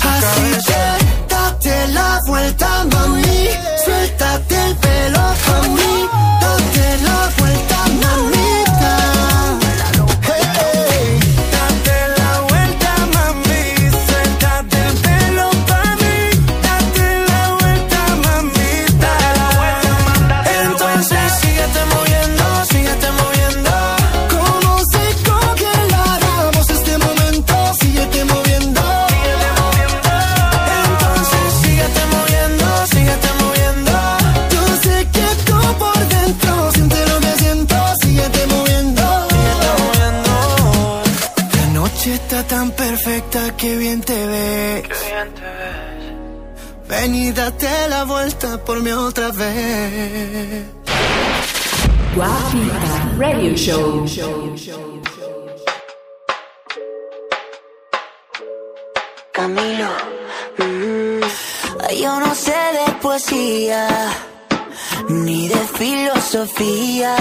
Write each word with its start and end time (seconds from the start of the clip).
cabeza. 0.00 0.18
Así 0.18 0.40
cabeza. 0.40 0.81
por 48.64 48.80
mí 48.82 48.90
otra 48.92 49.30
vez. 49.30 50.64
Guapita 52.14 53.16
Radio 53.18 53.54
Show. 53.54 54.04
Camilo, 59.32 59.90
mm, 60.58 61.20
yo 62.00 62.20
no 62.20 62.34
sé 62.34 62.52
de 62.52 62.92
poesía 63.00 63.88
ni 65.08 65.48
de 65.48 65.56
filosofía, 65.78 67.16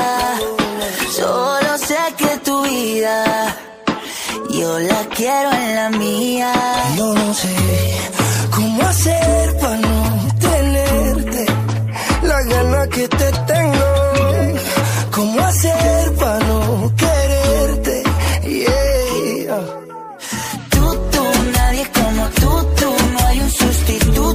solo 1.09 1.77
sé 1.77 1.97
que 2.17 2.37
tu 2.39 2.61
vida 2.63 3.57
yo 4.49 4.79
la 4.79 5.05
quiero 5.15 5.51
en 5.51 5.75
la 5.75 5.89
mía. 5.89 6.53
No, 6.97 7.13
no 7.13 7.33
sé 7.33 7.55
cómo 8.51 8.81
hacer 8.83 9.40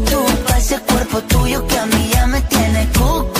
tú, 0.00 0.18
pa' 0.46 0.58
ese 0.58 0.78
cuerpo 0.80 1.20
tuyo 1.22 1.66
que 1.66 1.78
a 1.78 1.86
mí 1.86 2.10
ya 2.12 2.26
me 2.26 2.40
tiene 2.42 2.88
cucu. 2.92 3.35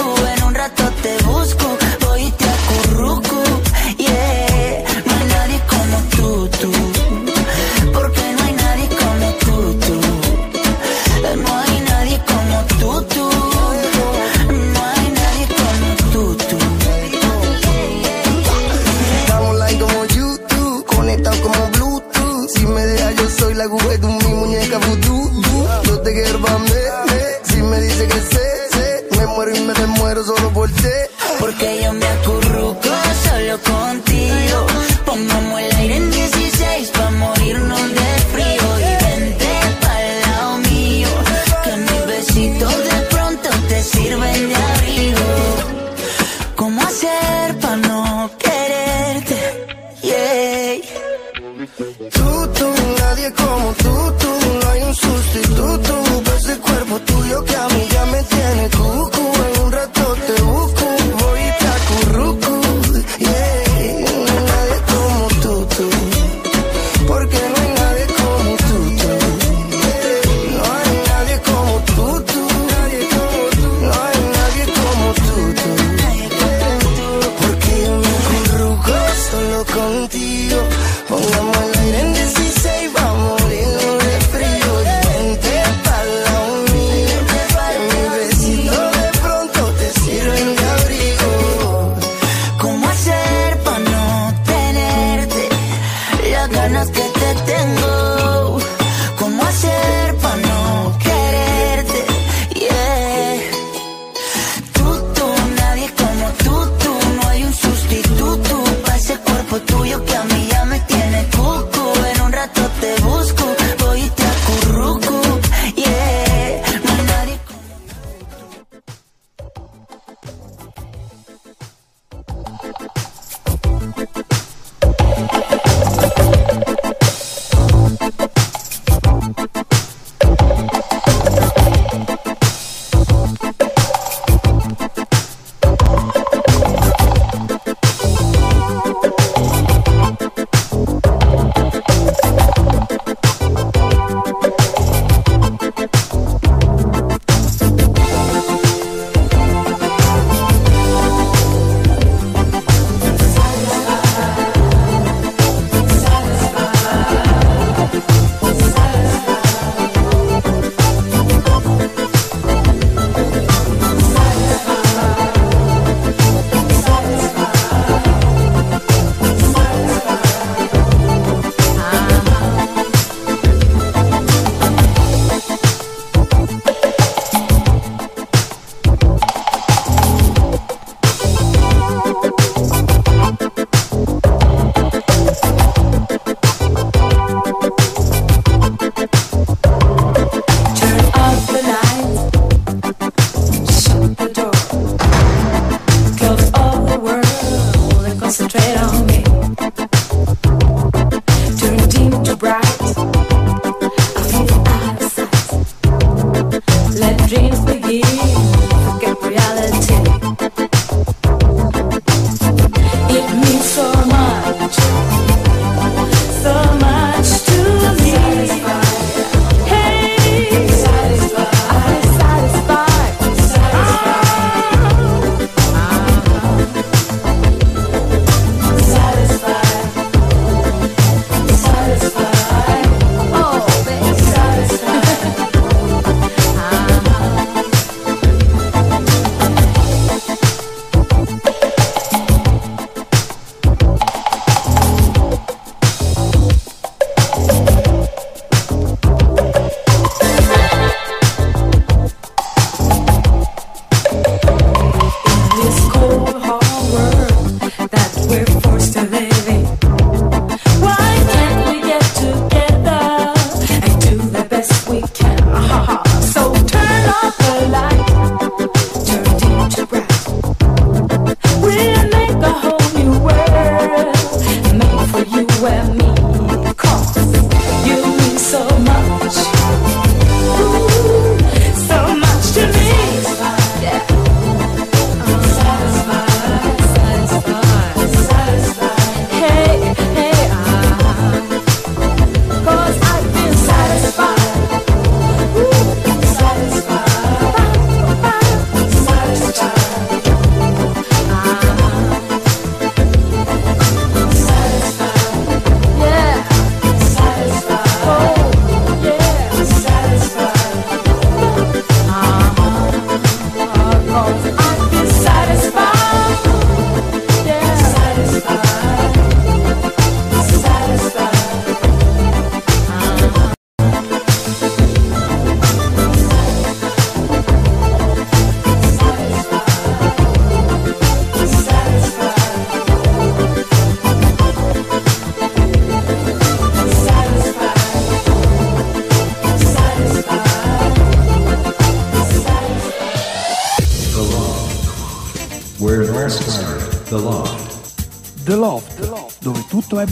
Porque 31.40 31.82
yo 31.82 31.92
me 31.92 32.06
acuerdo 32.06 32.35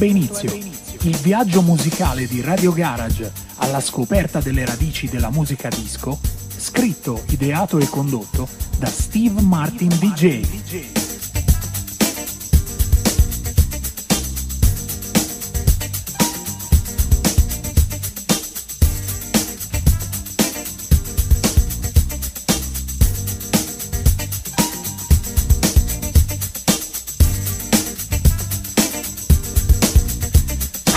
ebbe 0.04 0.06
inizio. 0.06 0.52
Il 1.02 1.16
viaggio 1.16 1.62
musicale 1.62 2.26
di 2.26 2.40
Radio 2.42 2.72
Garage 2.72 3.32
alla 3.56 3.80
scoperta 3.80 4.40
delle 4.40 4.64
radici 4.64 5.08
della 5.08 5.30
musica 5.30 5.68
disco, 5.68 6.18
scritto, 6.56 7.22
ideato 7.30 7.78
e 7.78 7.88
condotto 7.88 8.46
da 8.78 8.86
Steve 8.86 9.40
Martin 9.40 9.88
DJ. 9.88 10.63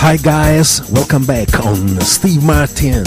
Hi 0.08 0.16
guys, 0.16 0.80
welcome 0.88 1.26
back 1.26 1.62
on 1.66 2.00
Steve 2.00 2.42
Martin 2.42 3.04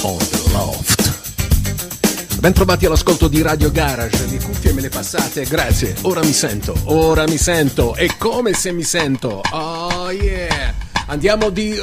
on 0.00 0.16
the 0.16 0.50
Loft. 0.50 2.38
Bentrovati 2.40 2.86
all'ascolto 2.86 3.28
di 3.28 3.42
Radio 3.42 3.70
Garage, 3.70 4.26
le 4.26 4.38
cuffie 4.38 4.72
me 4.72 4.80
le 4.80 4.88
passate, 4.88 5.44
grazie. 5.44 5.94
Ora 6.00 6.22
mi 6.24 6.32
sento, 6.32 6.74
ora 6.84 7.26
mi 7.26 7.36
sento, 7.36 7.94
è 7.94 8.08
come 8.16 8.54
se 8.54 8.72
mi 8.72 8.84
sento. 8.84 9.42
Oh 9.50 10.10
yeah! 10.10 10.72
Andiamo 11.08 11.50
di 11.50 11.76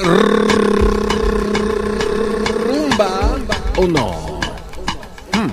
rumba 2.66 3.38
o 3.76 3.86
no? 3.86 4.40
Hmm. 5.36 5.52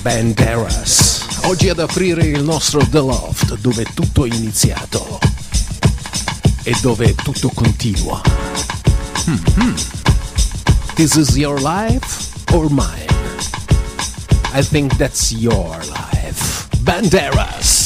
Banderas. 0.00 1.26
Oggi 1.42 1.68
ad 1.68 1.80
aprire 1.80 2.24
il 2.24 2.42
nostro 2.42 2.82
The 2.88 3.00
Loft, 3.00 3.58
dove 3.58 3.84
tutto 3.92 4.24
è 4.24 4.28
iniziato 4.34 5.31
e 6.64 6.76
dove 6.80 7.14
tutto 7.14 7.50
continua. 7.54 8.20
Mhm. 9.26 9.74
This 10.94 11.16
is 11.16 11.36
your 11.36 11.60
life 11.60 12.30
or 12.52 12.70
mine? 12.70 13.06
I 14.52 14.62
think 14.62 14.96
that's 14.96 15.32
your 15.32 15.76
life. 15.88 16.68
Banderas. 16.82 17.81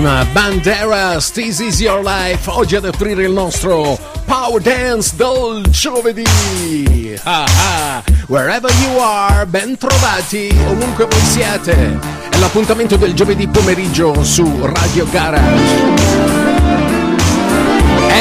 Bellissima 0.00 0.24
Banderas, 0.32 1.30
This 1.30 1.60
is 1.60 1.78
Your 1.80 2.02
Life, 2.02 2.48
oggi 2.50 2.76
ad 2.76 2.86
aprire 2.86 3.24
il 3.24 3.32
nostro 3.32 3.98
Power 4.24 4.60
Dance 4.62 5.14
del 5.14 5.62
giovedì. 5.68 7.18
Ah, 7.24 7.44
ah. 7.44 8.02
Wherever 8.28 8.70
you 8.80 8.98
are, 8.98 9.44
ben 9.44 9.76
trovati, 9.76 10.48
ovunque 10.68 11.06
voi 11.06 11.20
siete. 11.20 11.98
È 12.30 12.38
l'appuntamento 12.38 12.96
del 12.96 13.12
giovedì 13.12 13.46
pomeriggio 13.46 14.24
su 14.24 14.44
Radio 14.62 15.06
Garage. 15.10 15.98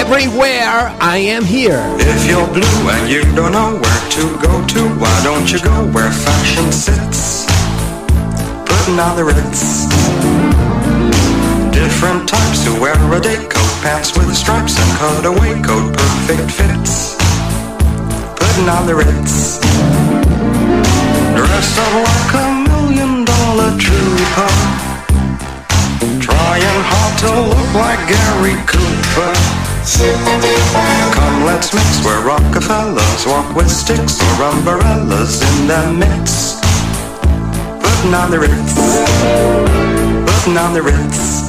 Everywhere 0.01 0.91
I 0.99 1.29
am 1.29 1.45
here. 1.45 1.81
If 1.99 2.27
you're 2.27 2.47
blue 2.51 2.89
and 2.89 3.07
you 3.09 3.23
don't 3.33 3.51
know 3.51 3.79
where 3.79 4.09
to 4.09 4.37
go 4.45 4.65
to, 4.65 4.81
why 4.99 5.23
don't 5.23 5.49
you 5.49 5.59
go 5.61 5.85
where 5.93 6.11
fashion 6.11 6.71
sits? 6.73 7.45
Putting 8.65 8.99
on 8.99 9.15
the 9.15 9.23
ritz. 9.23 9.88
Different 11.99 12.29
types 12.29 12.63
who 12.63 12.79
wear 12.79 12.95
a 12.95 13.19
day 13.19 13.35
coat, 13.35 13.73
pants 13.83 14.15
with 14.15 14.33
stripes 14.33 14.79
and 14.79 14.89
cutaway 14.97 15.51
coat, 15.59 15.91
perfect 15.91 16.49
fits. 16.49 17.19
Putting 18.39 18.69
on 18.71 18.87
the 18.87 18.95
ritz. 18.95 19.59
Dressed 21.35 21.75
up 21.75 21.93
like 21.99 22.33
a 22.39 22.47
million 22.71 23.25
dollar 23.25 23.75
trooper. 23.75 24.47
Trying 26.23 26.79
hard 26.87 27.13
to 27.19 27.31
look 27.51 27.71
like 27.75 27.99
Gary 28.07 28.55
Cooper. 28.63 29.35
Come, 31.11 31.43
let's 31.43 31.73
mix 31.73 31.99
where 32.05 32.21
Rockefellers 32.23 33.27
walk 33.27 33.53
with 33.57 33.69
sticks 33.69 34.23
or 34.23 34.43
umbrellas 34.47 35.43
in 35.43 35.67
their 35.67 35.91
midst. 35.91 36.63
Putting 37.83 38.13
on 38.13 38.31
the 38.31 38.39
Ritz, 38.39 39.03
putting 40.31 40.55
on 40.55 40.73
the 40.73 40.81
Ritz. 40.81 41.48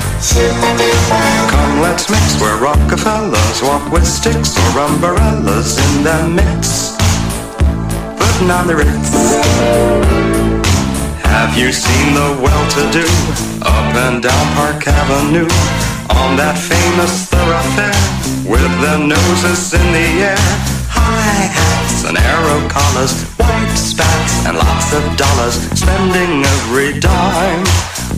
Come, 0.21 1.81
let's 1.81 2.07
mix 2.07 2.39
where 2.39 2.55
Rockefellers 2.61 3.63
walk 3.63 3.91
with 3.91 4.05
sticks 4.05 4.55
or 4.55 4.81
umbrellas 4.81 5.79
in 5.81 6.03
the 6.03 6.29
midst. 6.29 6.99
Putting 8.21 8.51
on 8.51 8.67
the 8.67 8.75
Ritz. 8.75 9.09
Have 11.25 11.57
you 11.57 11.71
seen 11.71 12.13
the 12.13 12.37
well-to-do 12.37 13.07
up 13.65 13.95
and 14.05 14.21
down 14.21 14.45
Park 14.53 14.87
Avenue 14.87 15.49
on 16.13 16.37
that 16.37 16.53
famous 16.53 17.25
thoroughfare 17.25 17.97
with 18.45 18.69
their 18.77 18.99
noses 18.99 19.73
in 19.73 19.87
the 19.89 20.05
air? 20.21 20.45
High 20.85 21.49
hats 21.49 22.05
and 22.05 22.15
arrow 22.15 22.69
collars, 22.69 23.23
white 23.41 23.73
spats 23.73 24.45
and 24.45 24.55
lots 24.55 24.93
of 24.93 25.01
dollars, 25.17 25.55
spending 25.73 26.45
every 26.45 26.99
dime 26.99 27.65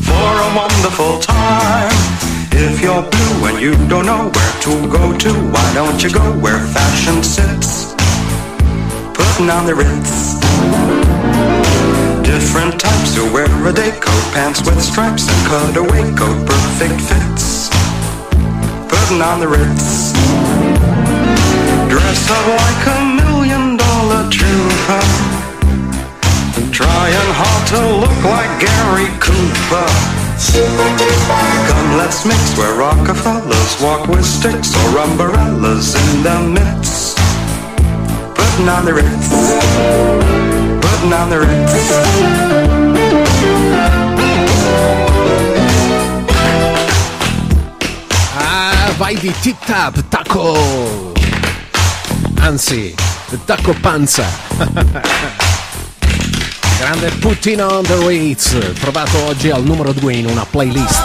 for 0.03 0.29
a 0.47 0.49
wonderful 0.55 1.19
time. 1.19 1.91
If 2.51 2.81
you're 2.81 3.01
blue 3.01 3.47
and 3.49 3.59
you 3.59 3.73
don't 3.87 4.05
know 4.05 4.31
where 4.35 4.55
to 4.65 4.73
go 4.87 5.17
to, 5.17 5.31
why 5.51 5.73
don't 5.73 6.01
you 6.03 6.11
go 6.11 6.25
where 6.39 6.59
fashion 6.59 7.23
sits? 7.23 7.93
Putting 9.17 9.49
on 9.49 9.65
the 9.65 9.75
Ritz. 9.75 10.39
Different 12.23 12.79
types 12.79 13.15
who 13.15 13.31
wear 13.33 13.47
a 13.67 13.73
day 13.73 13.91
coat, 13.91 14.25
pants 14.33 14.61
with 14.65 14.81
stripes 14.81 15.27
and 15.29 15.41
cutaway 15.47 16.03
coat, 16.15 16.39
perfect 16.47 16.99
fits. 17.09 17.69
Putting 18.91 19.21
on 19.21 19.39
the 19.39 19.47
Ritz. 19.47 20.13
Dressed 21.89 22.29
up 22.31 22.45
like 22.61 22.83
a 22.95 22.99
million 23.21 23.77
dollar 23.77 24.29
trooper. 24.29 25.32
Trying 26.83 27.33
hard 27.39 27.63
to 27.71 27.81
look 28.03 28.19
like 28.27 28.51
Gary 28.59 29.07
Cooper. 29.23 29.87
Come, 31.69 31.97
let's 31.97 32.25
mix 32.25 32.57
where 32.57 32.75
Rockefellers 32.77 33.81
walk 33.81 34.07
with 34.07 34.25
sticks 34.25 34.75
or 34.75 34.99
umbrellas 34.99 35.95
in 35.95 36.23
their 36.23 36.43
midst. 36.43 37.17
Putting 38.35 38.67
on 38.67 38.83
the 38.85 38.93
Ritz. 38.93 39.29
Putting 40.83 41.13
on 41.13 41.29
the 41.29 41.39
Ritz. 41.39 41.73
Ah, 48.35 48.93
vai 48.97 49.15
di 49.15 49.31
tip 49.41 49.57
tap, 49.65 49.95
taco. 50.09 51.13
Anzi, 52.41 52.93
the 53.29 53.37
taco 53.45 53.73
panza. 53.81 54.27
Grande 56.83 57.11
Putting 57.21 57.61
on 57.61 57.81
the 57.83 57.95
Ritz, 58.05 58.57
trovato 58.73 59.17
oggi 59.27 59.49
al 59.49 59.63
numero 59.63 59.93
2 59.93 60.15
in 60.15 60.25
una 60.25 60.45
playlist. 60.45 61.01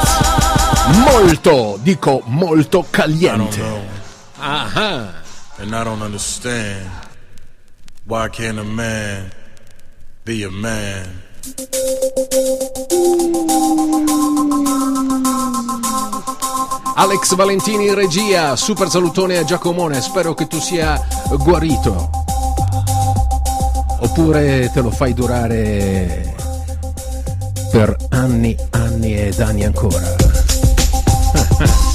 Molto, 1.04 1.78
dico 1.80 2.20
molto 2.24 2.84
caliente. 2.90 3.60
know, 3.60 3.84
Ah, 4.40 5.12
and 5.58 5.72
I 5.72 5.84
don't 5.84 6.02
understand. 6.02 6.90
Why 8.06 8.28
can't 8.28 8.58
a 8.58 8.64
man 8.64 9.30
be 10.24 10.42
a 10.42 10.50
man? 10.50 11.22
Alex 16.96 17.36
Valentini 17.36 17.86
in 17.86 17.94
regia, 17.94 18.56
super 18.56 18.90
salutone 18.90 19.36
a 19.36 19.44
Giacomone, 19.44 20.00
spero 20.00 20.34
che 20.34 20.48
tu 20.48 20.58
sia 20.58 21.00
guarito. 21.36 22.10
Oppure 24.00 24.70
te 24.72 24.80
lo 24.80 24.90
fai 24.90 25.12
durare 25.14 26.34
per 27.70 27.96
anni, 28.10 28.56
anni 28.70 29.18
ed 29.18 29.40
anni 29.40 29.64
ancora. 29.64 30.16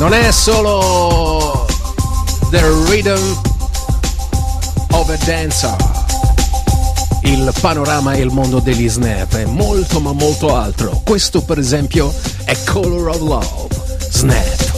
Non 0.00 0.14
è 0.14 0.30
solo 0.30 1.66
The 2.48 2.62
Rhythm 2.86 3.38
of 4.92 5.10
a 5.10 5.16
Dancer. 5.26 5.76
Il 7.24 7.52
panorama 7.60 8.14
e 8.14 8.22
il 8.22 8.30
mondo 8.30 8.60
degli 8.60 8.88
snap 8.88 9.34
è 9.34 9.44
molto 9.44 10.00
ma 10.00 10.12
molto 10.12 10.56
altro. 10.56 11.02
Questo 11.04 11.42
per 11.42 11.58
esempio 11.58 12.14
è 12.44 12.56
Color 12.64 13.08
of 13.08 13.20
Love. 13.20 13.68
Snap. 14.08 14.69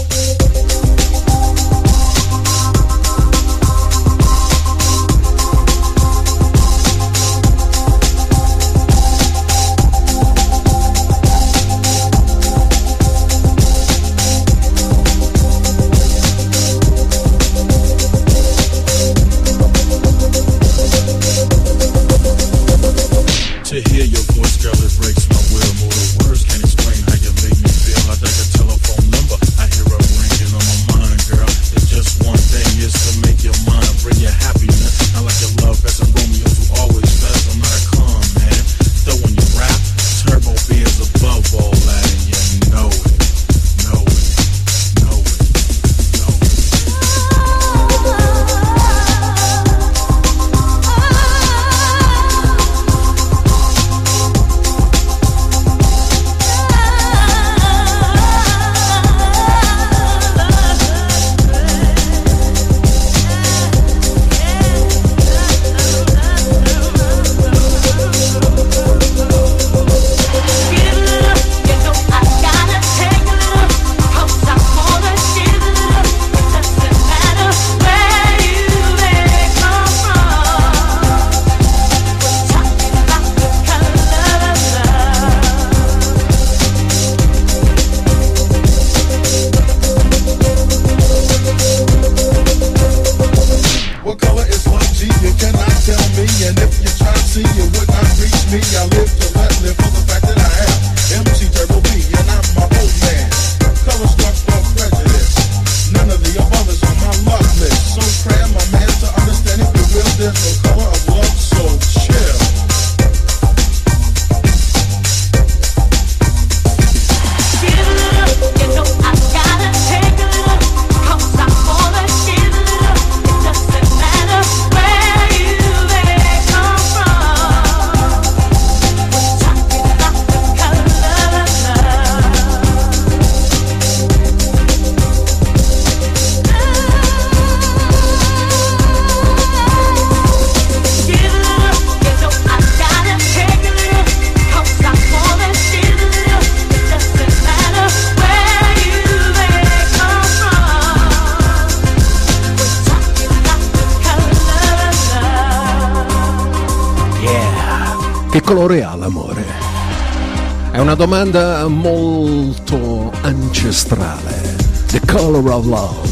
Domanda 161.02 161.66
molto 161.66 163.10
ancestrale. 163.22 164.54
The 164.86 165.00
Color 165.04 165.50
of 165.50 165.66
Love, 165.66 166.08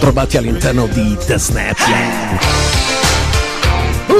trovati 0.00 0.36
all'interno 0.36 0.86
di 0.86 1.16
The 1.24 1.38
Snapchat. 1.38 2.44
Uh! 4.08 4.14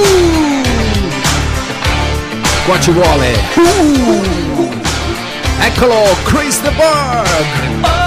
Qua 2.65 2.79
ci 2.79 2.89
vuole. 2.89 3.33
Uh! 3.53 4.69
Eccolo, 5.59 6.01
Chris 6.23 6.59
the 6.61 6.71
Berg. 6.71 8.02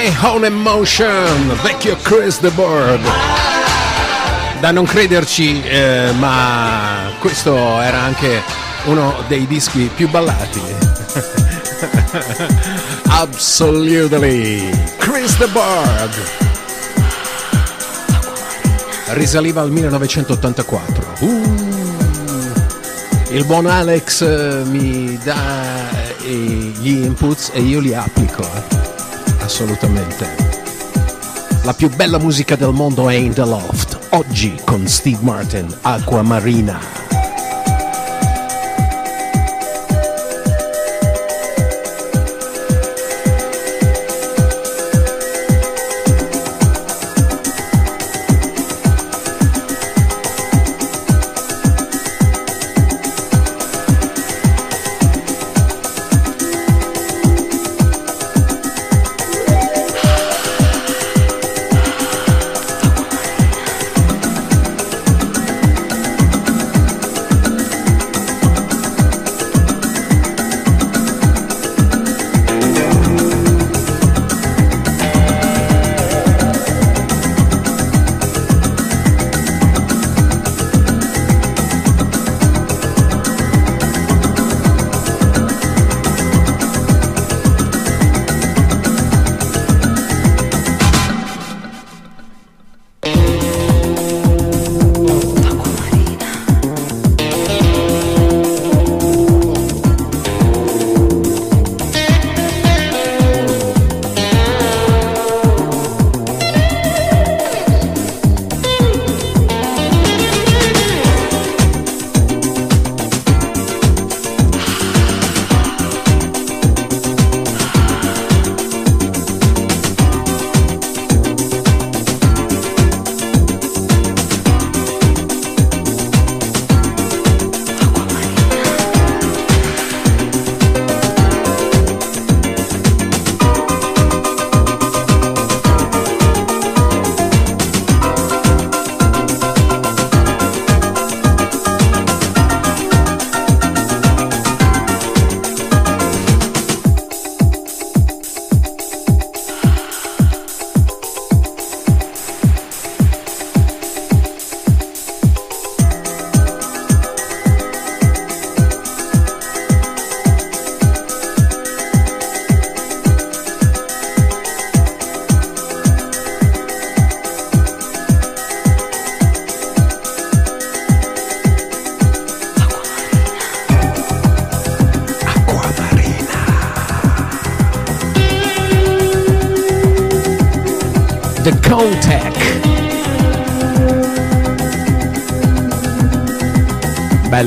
High 0.00 0.24
on 0.24 0.44
Emotion, 0.46 1.58
vecchio 1.62 1.94
Chris 2.00 2.38
the 2.38 2.50
Bird. 2.52 3.02
Da 4.58 4.70
non 4.70 4.86
crederci, 4.86 5.62
eh, 5.62 6.12
ma 6.18 7.12
questo 7.18 7.54
era 7.82 7.98
anche 7.98 8.42
uno 8.84 9.22
dei 9.28 9.46
dischi 9.46 9.90
più 9.94 10.08
ballati. 10.08 10.62
Absolutely. 13.08 14.70
Chris 14.96 15.36
the 15.36 15.48
Bird. 15.48 16.14
Risaliva 19.08 19.60
al 19.60 19.70
1984. 19.70 21.14
Uh. 21.18 21.68
Il 23.32 23.44
buon 23.44 23.66
Alex 23.66 24.22
eh, 24.22 24.62
mi 24.64 25.18
dà 25.22 25.90
eh, 26.22 26.30
gli 26.30 27.02
inputs 27.04 27.50
e 27.52 27.60
io 27.60 27.80
li 27.80 27.92
applico. 27.92 28.89
Assolutamente. 29.50 30.28
La 31.64 31.74
più 31.74 31.90
bella 31.90 32.18
musica 32.18 32.54
del 32.54 32.70
mondo 32.70 33.08
è 33.08 33.14
in 33.14 33.32
The 33.32 33.44
Loft. 33.44 33.98
Oggi 34.10 34.54
con 34.64 34.86
Steve 34.86 35.18
Martin, 35.22 35.66
Acqua 35.82 36.22
Marina. 36.22 37.09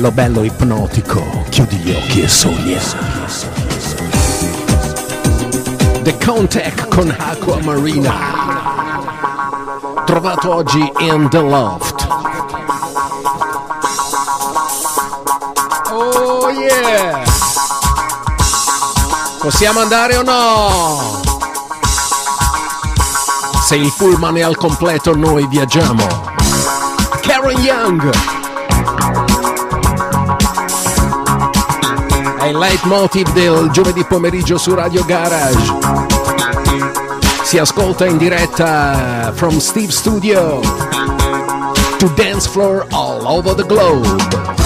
Bello 0.04 0.16
bello 0.16 0.44
ipnotico, 0.44 1.24
chiudi 1.48 1.76
gli 1.76 1.90
occhi 1.90 2.20
e 2.20 2.28
sogna. 2.28 2.78
The 6.02 6.18
Countech 6.18 6.88
con 6.88 7.14
Aqua 7.16 7.58
Marina. 7.62 8.12
Trovato 10.04 10.56
oggi 10.56 10.92
in 10.98 11.28
The 11.30 11.40
Loft. 11.40 12.06
Oh 15.90 16.50
yeah! 16.50 17.22
Possiamo 19.40 19.80
andare 19.80 20.16
o 20.18 20.22
no? 20.22 21.22
Se 23.62 23.76
il 23.76 23.90
pullman 23.96 24.36
è 24.36 24.42
al 24.42 24.56
completo 24.56 25.16
noi 25.16 25.46
viaggiamo. 25.46 26.06
Karen 27.22 27.58
Young. 27.60 28.43
Leitmotiv 32.56 33.32
del 33.32 33.70
giovedì 33.70 34.04
pomeriggio 34.04 34.58
su 34.58 34.74
Radio 34.74 35.04
Garage. 35.04 35.72
Si 37.42 37.58
ascolta 37.58 38.06
in 38.06 38.16
diretta 38.16 39.32
from 39.34 39.58
Steve 39.58 39.92
Studio 39.92 40.60
to 41.98 42.08
dance 42.14 42.48
floor 42.48 42.86
all 42.90 43.26
over 43.26 43.54
the 43.54 43.64
globe. 43.66 44.63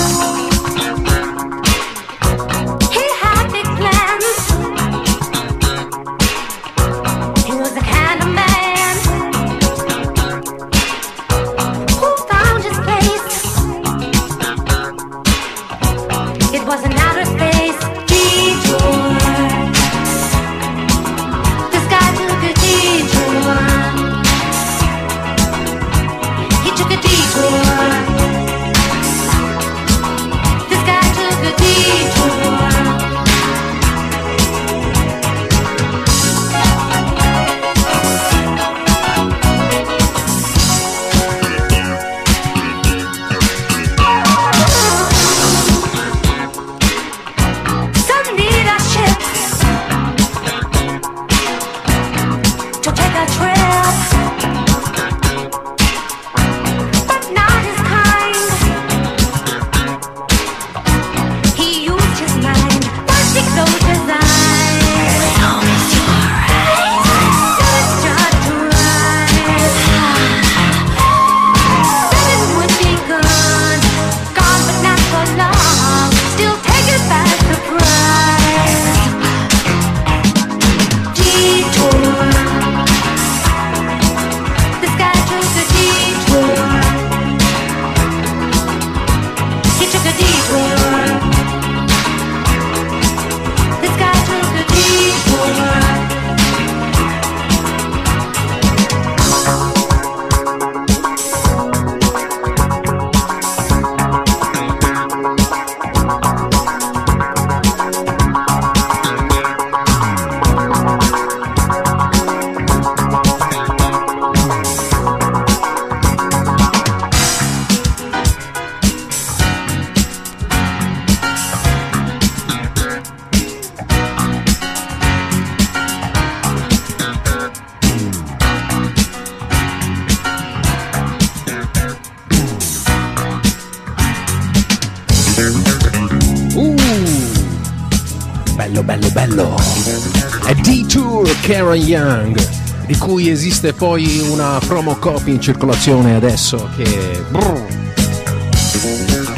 D-Tour 141.68 141.76
Karen 141.76 141.82
Young, 141.82 142.48
di 142.86 142.96
cui 142.96 143.28
esiste 143.28 143.74
poi 143.74 144.20
una 144.30 144.58
promo 144.66 144.96
copy 144.96 145.32
in 145.32 145.40
circolazione 145.40 146.14
adesso 146.14 146.70
che 146.76 147.22
brr, 147.28 147.66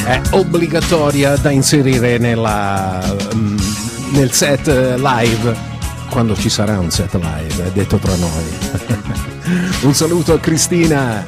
è 0.04 0.20
obbligatoria 0.30 1.36
da 1.36 1.50
inserire 1.50 2.18
nella, 2.18 3.16
mm, 3.34 3.58
nel 4.12 4.32
set 4.32 4.68
live, 4.68 5.56
quando 6.10 6.36
ci 6.36 6.48
sarà 6.48 6.78
un 6.78 6.90
set 6.90 7.14
live, 7.14 7.64
è 7.64 7.70
detto 7.72 7.96
tra 7.96 8.14
noi. 8.14 8.44
un 9.82 9.94
saluto 9.94 10.34
a 10.34 10.38
Cristina, 10.38 11.26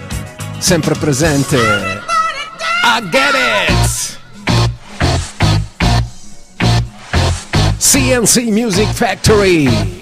sempre 0.59 0.95
presente. 0.95 1.57
I 1.57 3.09
get 3.11 3.35
it! 3.69 4.21
CNC 7.79 8.49
Music 8.51 8.93
Factory. 8.93 10.02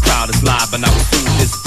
The 0.71 0.77
crowd 0.77 1.41
is 1.41 1.51
live, 1.51 1.51
and 1.51 1.60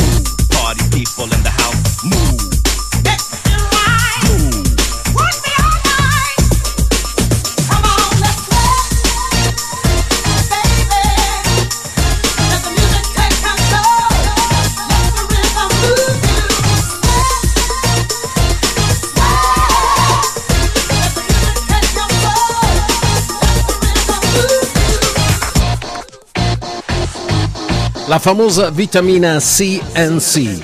La 28.14 28.20
famosa 28.20 28.70
vitamina 28.70 29.40
CNC. 29.40 30.60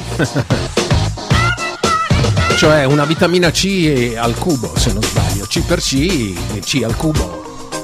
cioè 2.56 2.84
una 2.84 3.04
vitamina 3.04 3.50
C 3.50 4.14
al 4.16 4.36
cubo, 4.36 4.70
se 4.76 4.92
non 4.92 5.02
sbaglio. 5.02 5.46
C 5.46 5.60
per 5.64 5.80
C 5.80 6.36
e 6.54 6.60
C 6.60 6.82
al 6.84 6.94
cubo. 6.94 7.74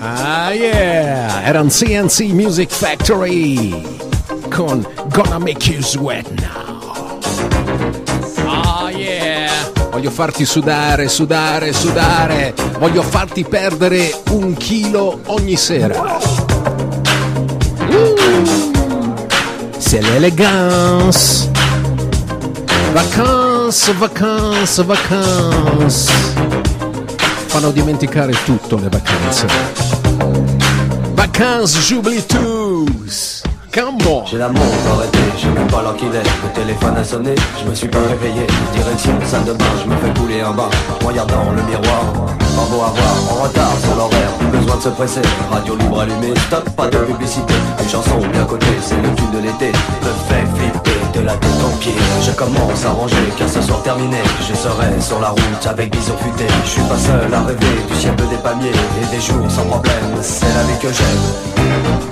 Ah 0.00 0.50
yeah! 0.50 1.44
Era 1.44 1.60
un 1.60 1.68
CNC 1.68 2.22
Music 2.32 2.72
Factory 2.72 4.00
con 4.50 4.84
Gonna 5.10 5.38
Make 5.38 5.70
You 5.70 5.80
Sweat 5.80 6.28
Now. 6.40 7.20
Ah 8.48 8.90
yeah! 8.90 9.70
Voglio 9.92 10.10
farti 10.10 10.44
sudare, 10.44 11.06
sudare, 11.06 11.72
sudare. 11.72 12.52
Voglio 12.80 13.02
farti 13.02 13.44
perdere 13.44 14.22
un 14.30 14.56
chilo 14.56 15.20
ogni 15.26 15.56
sera. 15.56 16.18
C'est 19.92 20.00
l'élégance. 20.00 21.50
Vacanze, 22.94 23.92
vacanze, 23.98 24.82
vacanze. 24.86 26.10
Fanno 27.48 27.70
dimenticare 27.72 28.32
tutto 28.46 28.78
le 28.78 28.88
vacanze. 28.88 29.44
Vacanze 31.12 31.78
Jubilitus. 31.80 33.31
J'ai 33.74 34.36
la 34.36 34.48
montre 34.48 34.62
arrêtée, 34.92 35.18
je 35.34 35.42
sais 35.42 35.48
même 35.48 35.66
pas 35.68 35.80
l'heure 35.80 35.96
qu'il 35.96 36.08
est 36.08 36.22
Le 36.44 36.52
téléphone 36.52 36.94
a 36.94 37.02
sonné, 37.02 37.34
je 37.58 37.70
me 37.70 37.74
suis 37.74 37.88
pas 37.88 38.00
réveillé. 38.00 38.46
Direction 38.74 39.12
salle 39.24 39.44
de 39.44 39.54
bain, 39.54 39.64
je 39.82 39.88
me 39.88 39.96
fais 39.96 40.20
couler 40.20 40.42
un 40.42 40.52
bain. 40.52 40.68
Regardant 41.02 41.50
le 41.56 41.62
miroir, 41.62 42.04
pas 42.38 42.66
beau 42.68 42.82
à 42.84 42.92
voir. 42.92 43.16
En 43.30 43.42
retard 43.44 43.72
sur 43.82 43.96
l'horaire, 43.96 44.30
besoin 44.52 44.76
de 44.76 44.82
se 44.82 44.88
presser. 44.90 45.22
Radio 45.50 45.74
libre 45.76 46.00
allumée, 46.00 46.34
stop, 46.48 46.68
pas 46.76 46.88
de 46.88 46.98
publicité. 46.98 47.54
Une 47.82 47.88
chanson 47.88 48.18
bien 48.30 48.44
cotée, 48.44 48.66
c'est 48.82 49.00
le 49.00 49.08
tube 49.14 49.30
de 49.32 49.38
l'été. 49.38 49.68
Me 49.68 50.12
fait 50.28 50.44
flipper 50.54 51.18
de 51.18 51.24
la 51.24 51.32
tête 51.32 51.62
aux 51.64 51.76
pieds. 51.78 51.94
Je 52.20 52.32
commence 52.32 52.84
à 52.84 52.90
ranger, 52.90 53.32
car 53.38 53.48
ce 53.48 53.62
soir 53.62 53.82
terminé. 53.82 54.18
Je 54.46 54.54
serai 54.54 55.00
sur 55.00 55.18
la 55.18 55.30
route 55.30 55.66
avec 55.66 55.90
bison 55.90 56.14
futé 56.18 56.44
Je 56.64 56.68
suis 56.68 56.82
pas 56.82 56.98
seul 56.98 57.32
à 57.32 57.40
rêver 57.40 57.80
du 57.88 57.96
ciel 57.96 58.14
des 58.16 58.36
palmiers 58.36 58.68
Et 59.00 59.16
des 59.16 59.20
jours 59.20 59.50
sans 59.50 59.64
problème, 59.64 60.12
c'est 60.20 60.44
la 60.44 60.62
vie 60.64 60.78
que 60.78 60.88
j'aime 60.92 62.11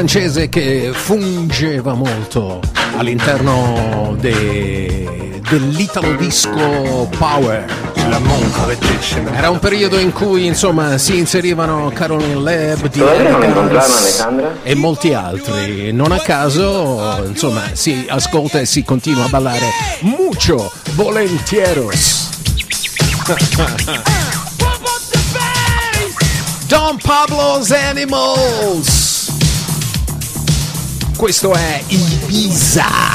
Francese 0.00 0.48
che 0.48 0.92
fungeva 0.94 1.92
molto 1.92 2.58
all'interno 2.96 4.16
de- 4.18 5.42
dell'italo 5.46 6.14
disco 6.14 7.06
power. 7.18 7.66
Era 9.34 9.50
un 9.50 9.58
periodo 9.58 9.98
in 9.98 10.10
cui 10.12 10.46
insomma 10.46 10.96
si 10.96 11.18
inserivano 11.18 11.90
Caroline 11.94 12.40
Lab, 12.40 12.88
Diana 12.88 14.56
e 14.62 14.74
molti 14.74 15.12
altri. 15.12 15.92
Non 15.92 16.12
a 16.12 16.18
caso 16.20 17.22
insomma 17.26 17.60
si 17.72 18.06
ascolta 18.08 18.58
e 18.58 18.64
si 18.64 18.82
continua 18.82 19.26
a 19.26 19.28
ballare 19.28 19.68
mucho 20.00 20.72
volentieros. 20.94 22.30
Don 26.68 26.96
Pablo's 27.02 27.70
Animals. 27.70 28.99
Questo 31.20 31.52
è 31.52 31.84
Ibiza. 31.88 33.09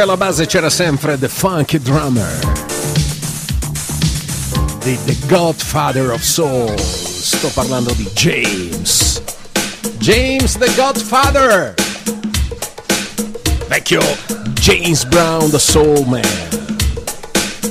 Comunque 0.00 0.02
alla 0.02 0.16
base 0.16 0.46
c'era 0.46 0.70
sempre 0.70 1.18
The 1.18 1.28
Funky 1.28 1.78
Drummer. 1.78 2.38
The, 4.80 4.98
the 5.04 5.16
Godfather 5.26 6.10
of 6.12 6.22
Soul. 6.22 6.78
Sto 6.78 7.48
parlando 7.48 7.92
di 7.92 8.08
James. 8.14 9.20
James 9.98 10.56
the 10.56 10.72
Godfather. 10.74 11.74
Vecchio 13.68 14.00
James 14.54 15.04
Brown 15.04 15.50
the 15.50 15.58
Soul 15.58 16.06
Man. 16.06 16.48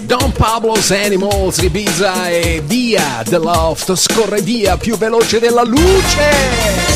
Don 0.05 0.31
Pablo's 0.31 0.91
Animals 0.91 1.57
Ibiza 1.57 2.29
e 2.29 2.61
via 2.65 3.23
The 3.23 3.37
Loft 3.37 3.95
scorre 3.95 4.41
via 4.41 4.77
più 4.77 4.97
veloce 4.97 5.39
della 5.39 5.63
luce. 5.63 6.88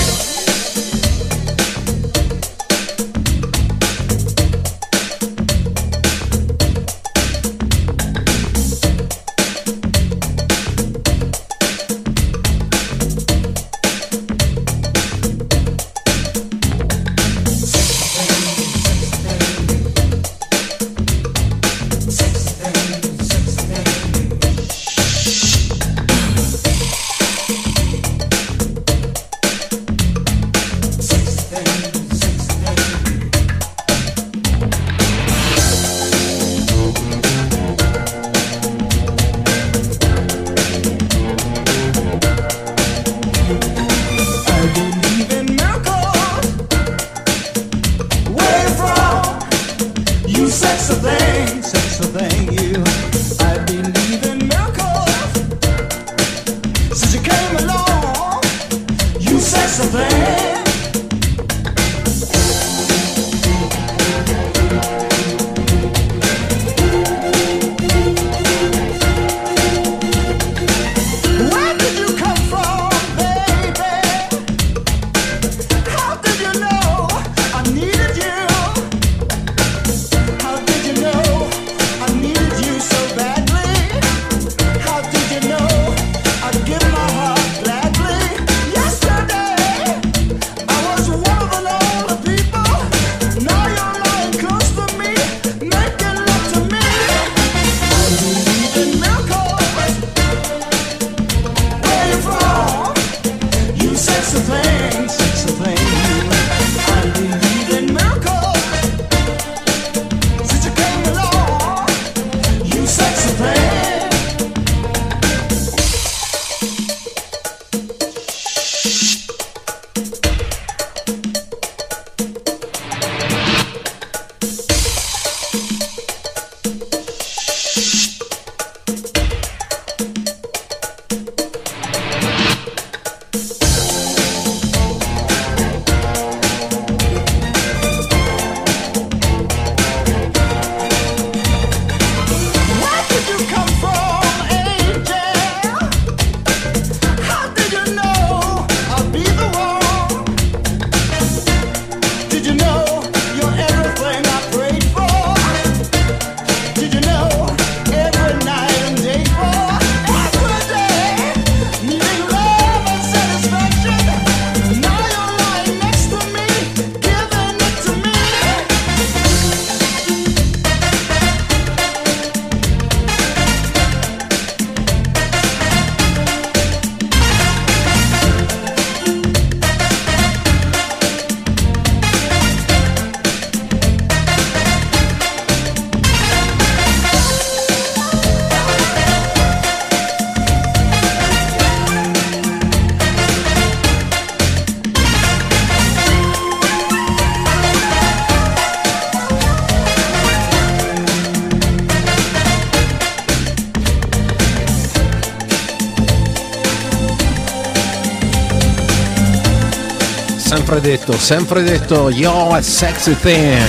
Sempre 210.73 210.81
detto, 210.81 211.17
sempre 211.19 211.61
detto, 211.61 212.09
yo, 212.09 212.51
a 212.51 212.61
sexy 212.61 213.13
thing. 213.13 213.61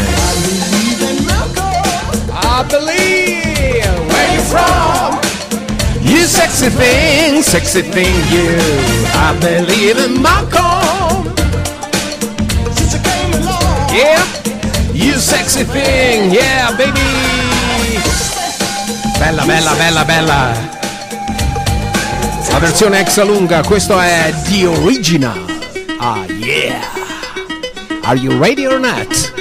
I 2.31 2.65
believe 2.67 3.85
where 4.09 4.33
you 4.33 4.41
from. 4.41 5.21
You 6.01 6.25
sexy 6.25 6.71
thing, 6.71 7.43
sexy 7.43 7.83
thing, 7.83 8.15
you. 8.31 8.57
I 9.13 9.35
believe 9.39 9.99
in 9.99 10.23
Malcolm. 10.23 11.31
Yeah, 13.93 14.25
you 14.95 15.19
sexy 15.19 15.65
thing, 15.65 16.33
yeah, 16.33 16.75
baby. 16.77 17.01
Bella, 19.19 19.45
bella, 19.45 19.75
bella, 19.75 20.05
bella. 20.05 20.55
La 22.51 22.59
versione 22.59 23.01
extra 23.01 23.25
lunga, 23.25 23.63
questo 23.63 24.01
è 24.01 24.33
The 24.49 24.67
Original. 24.67 25.44
Are 28.07 28.17
you 28.17 28.39
ready 28.39 28.67
or 28.67 28.79
not? 28.79 29.34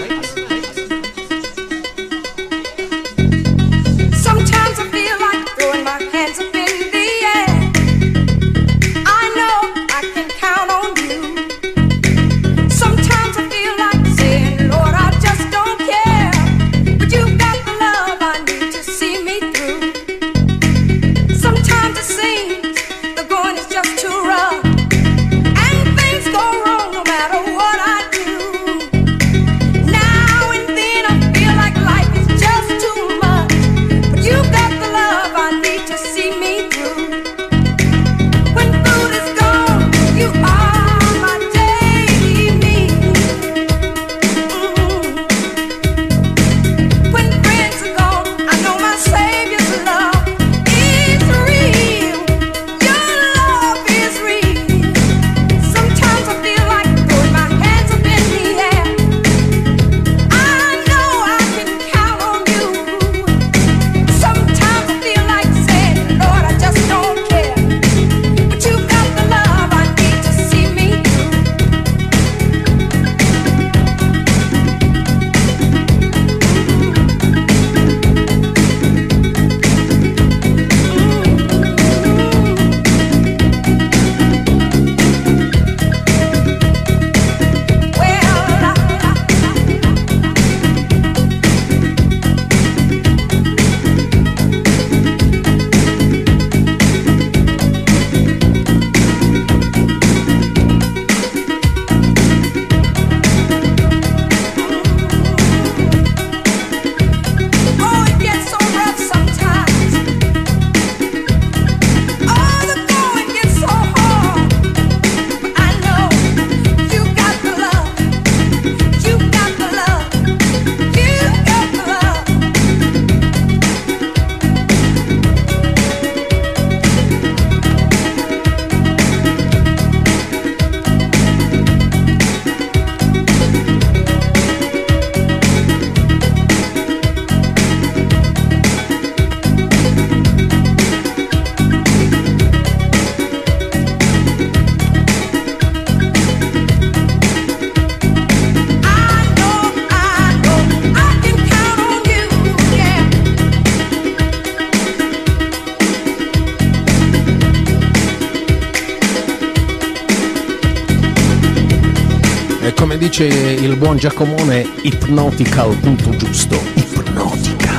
Dice 163.14 163.26
il 163.26 163.76
buon 163.76 163.98
Giacomone, 163.98 164.68
ipnotica 164.82 165.62
al 165.62 165.76
punto 165.76 166.10
giusto. 166.16 166.60
Ipnotica. 166.74 167.72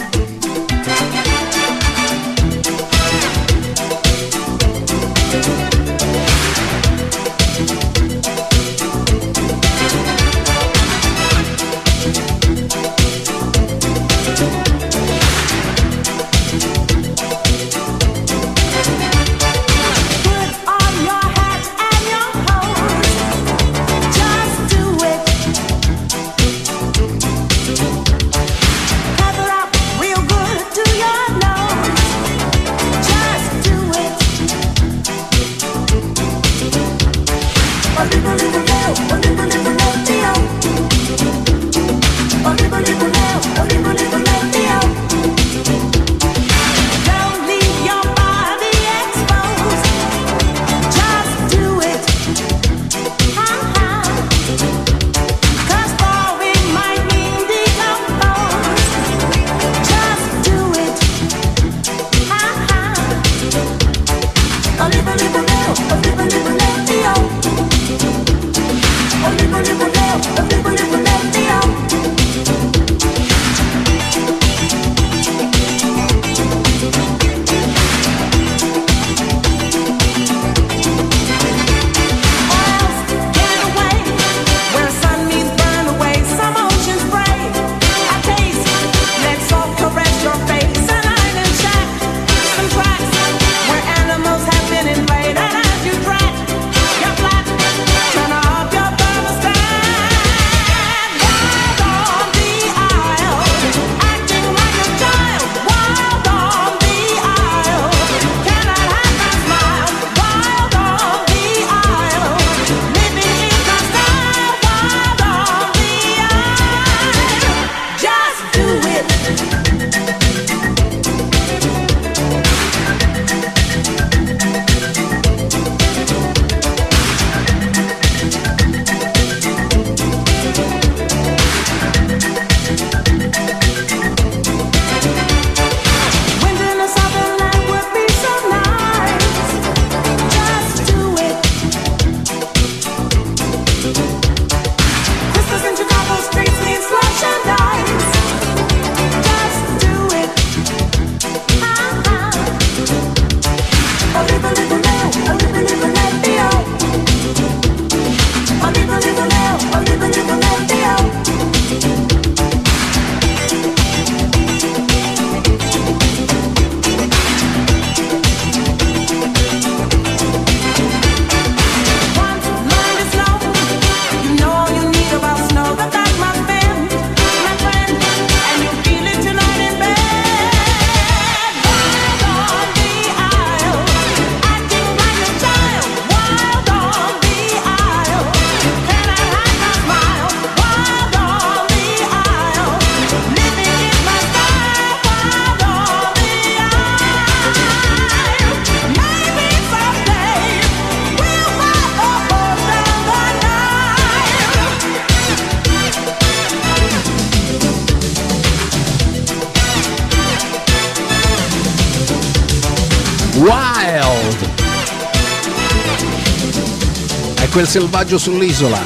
quel 217.55 217.69
selvaggio 217.69 218.17
sull'isola. 218.17 218.81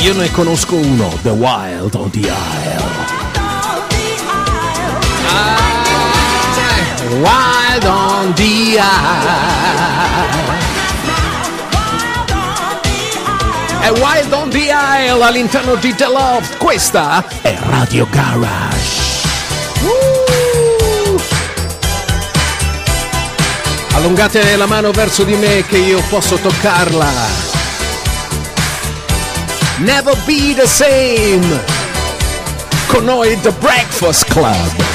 Io 0.00 0.12
ne 0.14 0.28
conosco 0.32 0.74
uno, 0.74 1.16
The 1.22 1.30
Wild 1.30 1.94
on 1.94 2.10
the 2.10 2.18
Isle. 2.18 2.84
Ah, 5.24 5.60
Wild 7.10 7.84
on 7.84 8.34
the 8.34 8.42
Isle. 8.42 8.80
È 13.82 13.90
Wild 13.92 14.32
on 14.32 14.50
the 14.50 14.72
Isle 14.72 15.24
all'interno 15.24 15.76
di 15.76 15.94
The 15.94 16.08
Loft. 16.08 16.56
Questa 16.56 17.24
è 17.40 17.56
Radio 17.60 18.08
Garage. 18.10 18.97
Allungate 24.08 24.56
la 24.56 24.64
mano 24.64 24.90
verso 24.90 25.22
di 25.22 25.34
me 25.34 25.66
che 25.66 25.76
io 25.76 26.02
posso 26.08 26.36
toccarla. 26.36 27.12
Never 29.80 30.16
be 30.24 30.54
the 30.54 30.66
same. 30.66 31.62
Con 32.86 33.04
noi 33.04 33.38
The 33.42 33.52
Breakfast 33.60 34.24
Club. 34.30 34.87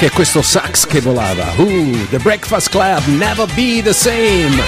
Anche 0.00 0.14
questo 0.14 0.40
sax 0.40 0.86
che 0.86 1.02
volava. 1.02 1.44
Uh, 1.56 2.08
The 2.08 2.16
Breakfast 2.20 2.70
Club, 2.70 3.04
Never 3.04 3.46
Be 3.52 3.82
the 3.82 3.92
Same. 3.92 4.62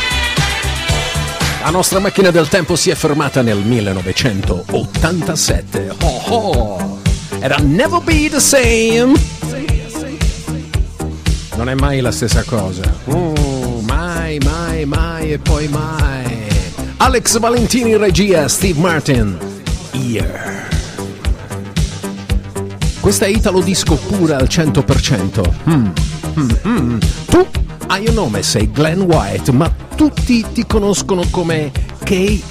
La 1.63 1.71
nostra 1.71 2.01
macchina 2.01 2.31
del 2.31 2.49
tempo 2.49 2.77
si 2.77 2.91
è 2.91 2.95
fermata 2.95 3.41
nel 3.41 3.57
1987. 3.57 5.95
Oh 6.03 6.23
oh. 6.29 7.01
Era 7.41 7.57
Never 7.63 8.03
Be 8.03 8.29
the 8.29 8.41
Same. 8.41 9.15
Non 11.57 11.71
è 11.71 11.75
mai 11.77 12.01
la 12.01 12.13
stessa 12.13 12.43
cosa. 12.43 12.83
Uh, 13.05 13.81
mai, 13.87 14.37
mai, 14.45 14.85
mai 14.85 15.33
e 15.33 15.39
poi 15.39 15.67
mai. 15.69 16.47
Alex 16.99 17.39
Valentini 17.39 17.97
regia, 17.97 18.47
Steve 18.49 18.79
Martin. 18.79 19.52
Questa 23.13 23.29
è 23.29 23.37
Italo 23.37 23.61
Disco 23.61 23.97
pura 23.97 24.39
al 24.39 24.47
100%. 24.49 25.55
Mm, 25.69 25.87
mm, 26.39 26.51
mm. 26.67 26.99
Tu 27.27 27.47
hai 27.89 28.07
un 28.09 28.15
nome, 28.15 28.43
sei 28.43 28.71
Glenn 28.71 29.03
White, 29.03 29.53
ma 29.53 29.71
tutti 29.95 30.43
ti 30.51 30.65
conoscono 30.65 31.23
come 31.31 31.71
K-I-N-O. 32.05 32.45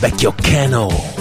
Vecchio 0.00 0.34
Keno. 0.34 1.19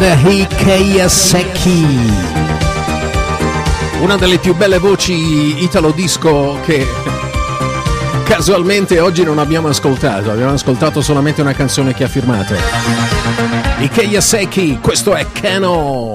Gadahi 0.00 0.46
Kiyosaki. 0.46 1.86
Una 4.00 4.16
delle 4.16 4.38
più 4.38 4.56
belle 4.56 4.78
voci 4.78 5.62
italo 5.62 5.90
disco 5.90 6.58
che 6.64 6.86
casualmente 8.24 8.98
oggi 8.98 9.24
non 9.24 9.38
abbiamo 9.38 9.68
ascoltato, 9.68 10.30
abbiamo 10.30 10.52
ascoltato 10.52 11.02
solamente 11.02 11.42
una 11.42 11.52
canzone 11.52 11.92
che 11.92 12.04
ha 12.04 12.08
firmato. 12.08 12.54
I 13.80 13.90
Kiyosaki, 13.90 14.78
questo 14.80 15.14
è 15.14 15.26
Kano. 15.32 16.09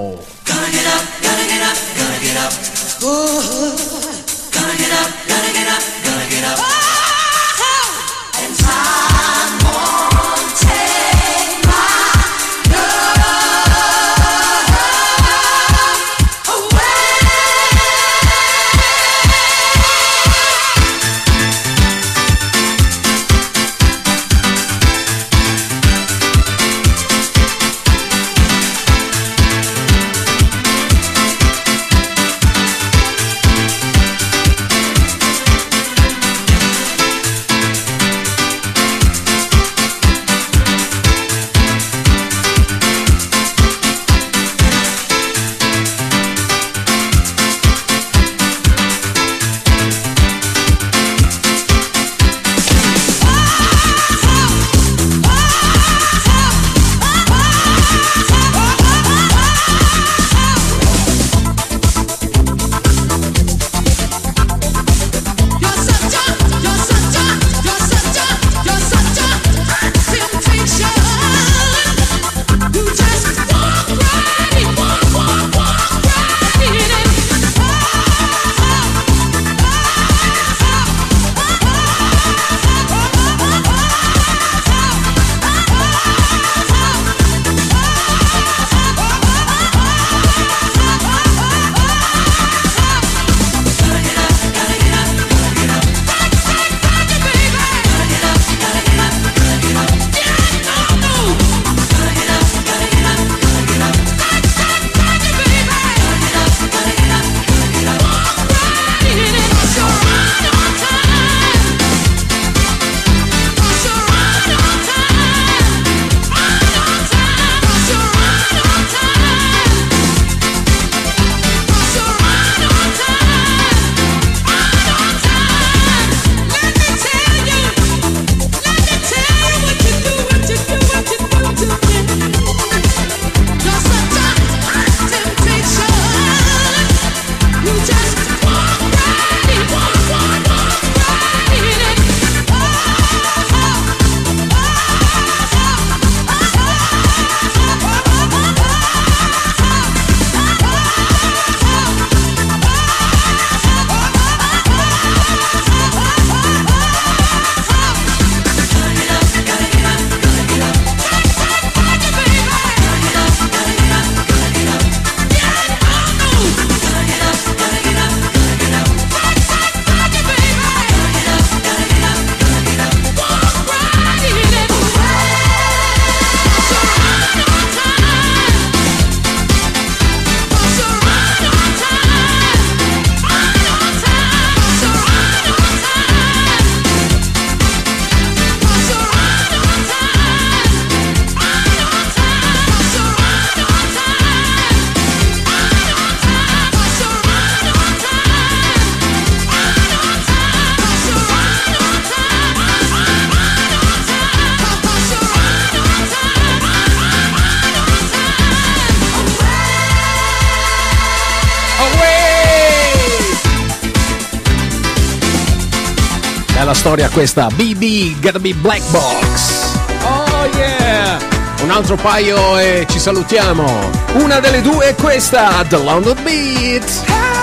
Storia 216.85 217.09
questa, 217.09 217.47
BB, 217.47 218.21
Gotta 218.21 218.37
Be 218.37 218.53
Black 218.53 218.83
Box. 218.91 219.75
Oh 220.03 220.45
yeah! 220.55 221.17
Un 221.63 221.71
altro 221.71 221.95
paio 221.95 222.59
e 222.59 222.85
ci 222.87 222.99
salutiamo. 222.99 223.89
Una 224.19 224.39
delle 224.39 224.61
due 224.61 224.89
è 224.89 224.95
questa, 224.95 225.65
The 225.67 225.77
London 225.77 226.15
Beat. 226.21 227.34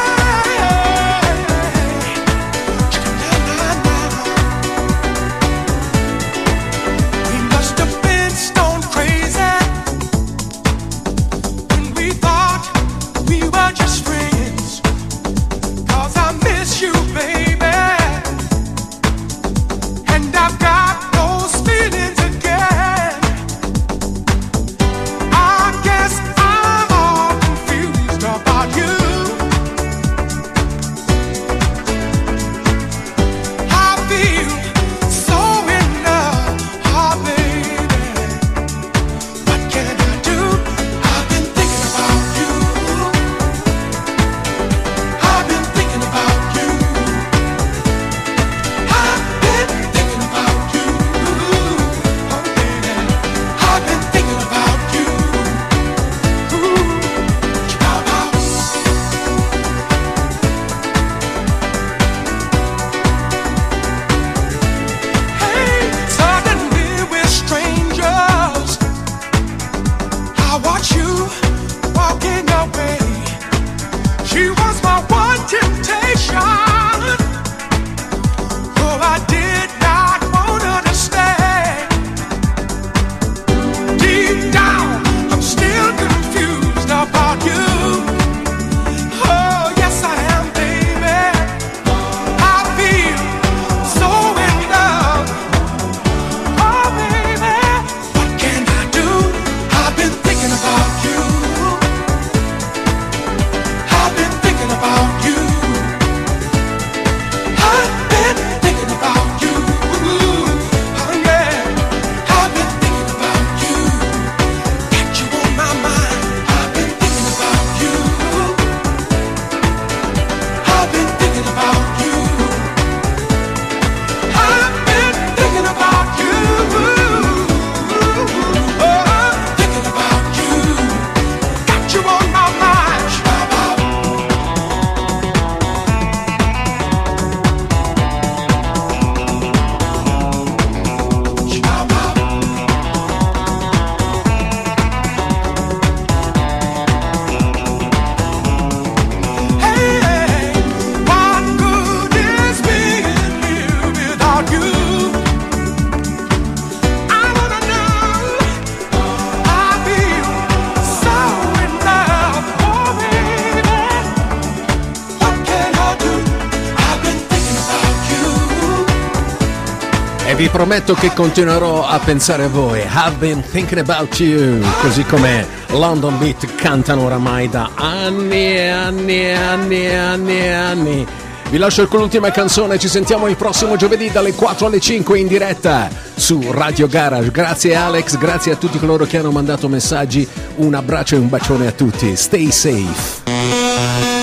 Prometto 170.73 170.95
che 170.95 171.13
continuerò 171.13 171.87
a 171.87 171.99
pensare 171.99 172.45
a 172.45 172.49
voi. 172.49 172.81
Have 172.91 173.17
been 173.17 173.43
thinking 173.43 173.79
about 173.79 174.19
you. 174.19 174.59
Così 174.81 175.05
come 175.05 175.47
London 175.73 176.17
Beat 176.17 176.55
cantano 176.55 177.03
oramai 177.03 177.51
da 177.51 177.73
anni 177.75 178.57
e 178.57 178.69
anni 178.69 179.21
e 179.21 179.33
anni 179.35 179.85
e 179.85 179.95
anni 179.95 180.41
e 180.41 180.49
anni. 180.49 181.07
Vi 181.51 181.59
lascio 181.59 181.87
con 181.89 182.01
l'ultima 182.01 182.31
canzone, 182.31 182.79
ci 182.79 182.89
sentiamo 182.89 183.27
il 183.29 183.37
prossimo 183.37 183.77
giovedì 183.77 184.11
dalle 184.11 184.33
4 184.33 184.65
alle 184.65 184.81
5 184.81 185.19
in 185.19 185.27
diretta 185.27 185.91
su 186.15 186.43
Radio 186.51 186.87
Garage. 186.87 187.31
Grazie 187.31 187.75
Alex, 187.75 188.17
grazie 188.17 188.53
a 188.53 188.57
tutti 188.57 188.79
coloro 188.79 189.05
che 189.05 189.19
hanno 189.19 189.31
mandato 189.31 189.69
messaggi. 189.69 190.27
Un 190.57 190.73
abbraccio 190.73 191.17
e 191.17 191.19
un 191.19 191.29
bacione 191.29 191.67
a 191.67 191.73
tutti. 191.73 192.17
Stay 192.17 192.51
safe. 192.51 194.22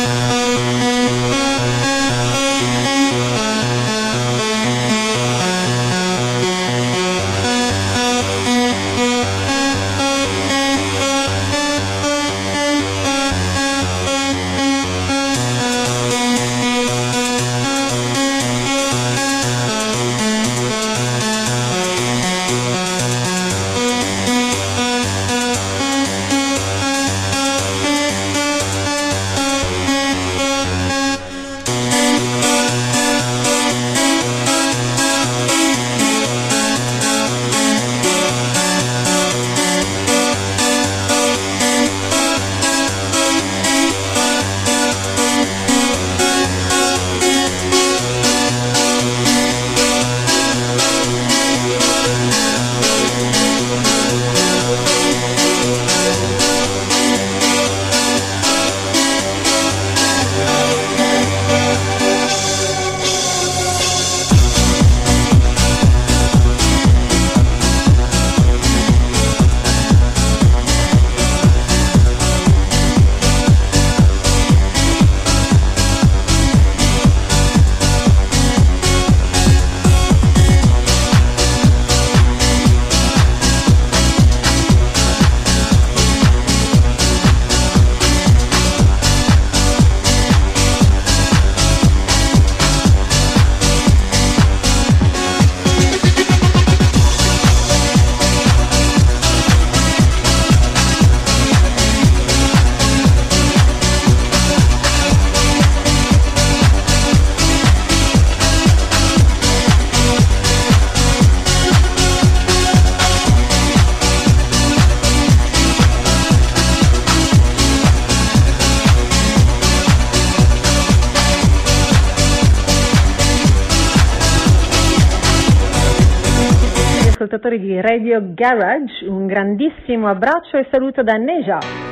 Garage, 128.39 129.05
un 129.05 129.25
grandissimo 129.25 130.07
abbraccio 130.07 130.55
e 130.55 130.65
saluto 130.71 131.03
da 131.03 131.17
Neja. 131.17 131.88